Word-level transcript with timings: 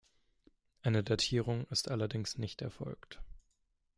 Eine 0.81 1.03
Datierung 1.03 1.67
ist 1.69 1.91
allerdings 1.91 2.39
nicht 2.39 2.63
erfolgt. 2.63 3.21